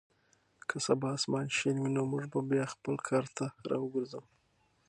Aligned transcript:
که 0.67 0.75
سبا 0.85 1.09
اسمان 1.17 1.45
شین 1.57 1.75
وي 1.79 1.89
نو 1.95 2.01
موږ 2.11 2.23
به 2.31 2.39
بیا 2.49 2.65
خپل 2.73 2.95
کار 3.07 3.25
ته 3.37 3.45
راوګرځو. 3.71 4.21